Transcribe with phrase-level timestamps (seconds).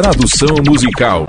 [0.00, 1.26] Tradução musical.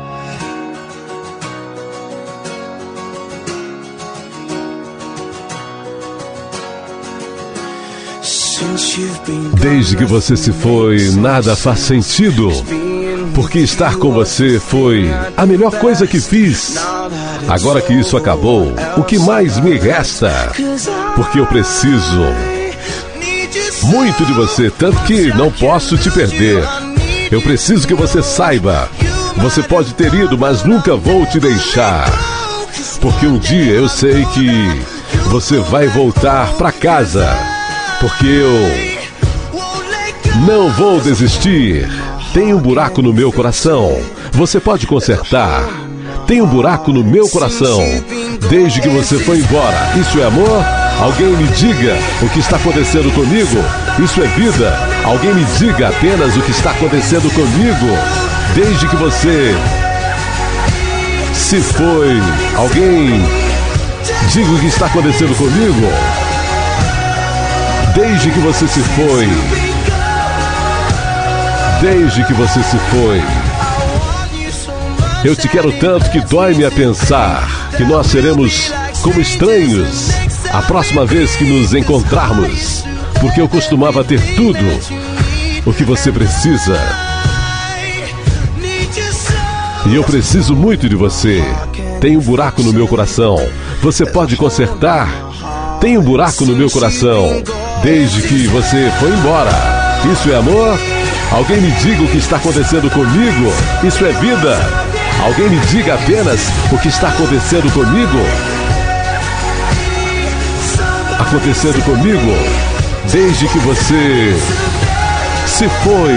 [9.60, 12.50] Desde que você se foi, nada faz sentido.
[13.36, 16.78] Porque estar com você foi a melhor coisa que fiz.
[17.50, 20.50] Agora que isso acabou, o que mais me resta?
[21.18, 22.24] Porque eu preciso
[23.84, 26.64] muito de você, tanto que não posso te perder.
[27.32, 28.90] Eu preciso que você saiba.
[29.38, 32.12] Você pode ter ido, mas nunca vou te deixar.
[33.00, 34.50] Porque um dia eu sei que
[35.30, 37.26] você vai voltar para casa.
[38.02, 38.52] Porque eu
[40.46, 41.90] não vou desistir.
[42.34, 43.98] Tem um buraco no meu coração.
[44.34, 45.64] Você pode consertar.
[46.28, 47.80] Tem um buraco no meu coração.
[48.50, 49.94] Desde que você foi embora.
[49.98, 50.66] Isso é amor?
[51.00, 53.58] Alguém me diga o que está acontecendo comigo.
[54.04, 54.91] Isso é vida.
[55.04, 57.88] Alguém me diga apenas o que está acontecendo comigo.
[58.56, 59.56] Desde que você
[61.34, 62.22] se foi.
[62.56, 63.22] Alguém
[64.32, 65.88] diga o que está acontecendo comigo.
[67.96, 69.28] Desde que você se foi.
[71.82, 73.22] Desde que você se foi.
[75.24, 78.72] Eu te quero tanto que dói-me a pensar que nós seremos
[79.02, 80.10] como estranhos
[80.52, 82.84] a próxima vez que nos encontrarmos,
[83.22, 84.60] porque eu costumava ter tudo
[85.64, 86.76] o que você precisa.
[89.86, 91.44] E eu preciso muito de você.
[92.02, 93.38] Tem um buraco no meu coração.
[93.82, 95.08] Você pode consertar?
[95.80, 97.44] Tem um buraco no meu coração
[97.84, 99.52] desde que você foi embora.
[100.12, 100.80] Isso é amor?
[101.32, 103.54] Alguém me diga o que está acontecendo comigo?
[103.84, 104.58] Isso é vida?
[105.24, 106.40] Alguém me diga apenas
[106.72, 108.18] o que está acontecendo comigo?
[111.20, 112.71] Acontecendo comigo
[113.10, 114.36] desde que você
[115.48, 116.16] se foi.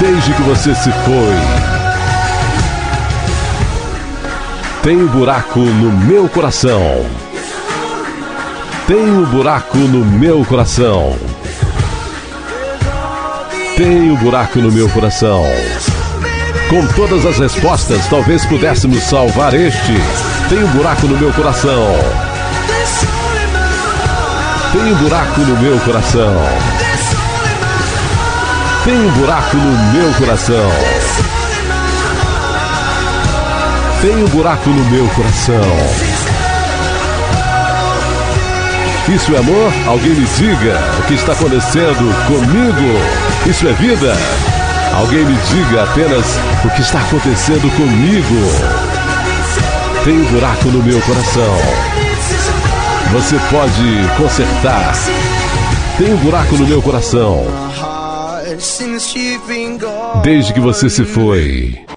[0.00, 1.72] Desde que você se foi.
[4.82, 7.06] Tem um buraco no meu coração.
[8.86, 11.16] Tem um buraco no meu coração.
[13.76, 15.44] Tem um buraco no meu coração.
[16.68, 19.92] Com todas as respostas, talvez pudéssemos salvar este.
[20.48, 22.31] Tem um buraco no meu coração.
[24.72, 26.34] Tem um buraco no meu coração.
[28.84, 30.70] Tem um buraco no meu coração.
[34.00, 35.60] Tem um buraco no meu coração.
[39.14, 39.72] Isso é amor?
[39.86, 42.98] Alguém me diga o que está acontecendo comigo.
[43.46, 44.16] Isso é vida?
[44.94, 48.50] Alguém me diga apenas o que está acontecendo comigo.
[50.02, 52.01] Tem um buraco no meu coração.
[53.12, 54.94] Você pode consertar.
[55.98, 57.44] Tem um buraco no meu coração.
[60.22, 61.84] Desde que você se foi.